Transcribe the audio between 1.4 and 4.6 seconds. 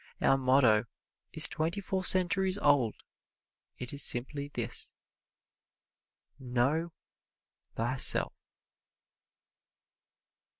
twenty four centuries old it is simply